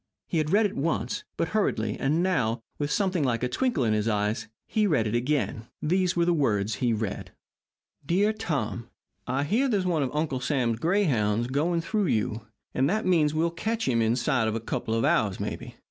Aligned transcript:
He 0.25 0.39
had 0.39 0.49
read 0.49 0.65
it 0.65 0.75
once, 0.75 1.25
but 1.37 1.49
hurriedly, 1.49 1.95
and 1.99 2.23
now, 2.23 2.63
with 2.79 2.89
something 2.89 3.23
like 3.23 3.43
a 3.43 3.47
twinkle 3.47 3.83
in 3.83 3.93
his 3.93 4.07
eyes, 4.07 4.47
he 4.65 4.87
read 4.87 5.05
it 5.05 5.13
again. 5.13 5.67
These 5.79 6.15
were 6.15 6.25
the 6.25 6.33
words 6.33 6.77
he 6.81 6.91
read: 6.91 7.33
DEAR 8.03 8.33
TOM: 8.33 8.89
I 9.27 9.43
hear 9.43 9.67
there's 9.69 9.85
one 9.85 10.01
of 10.01 10.09
Uncle 10.11 10.39
Sam's 10.39 10.79
grayhounds 10.79 11.45
going 11.51 11.81
through 11.81 12.07
you, 12.07 12.47
and 12.73 12.89
that 12.89 13.05
means 13.05 13.33
that 13.33 13.37
we'll 13.37 13.51
catch 13.51 13.87
him 13.87 14.01
inside 14.01 14.47
of 14.47 14.55
a 14.55 14.59
couple 14.59 14.95
of 14.95 15.05
hours, 15.05 15.39
maybe. 15.39 15.75